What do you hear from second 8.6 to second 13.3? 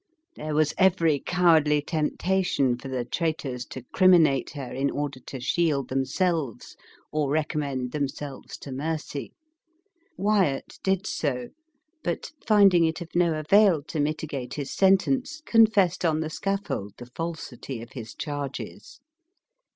to mercy. Wyatt did so, but, finding it of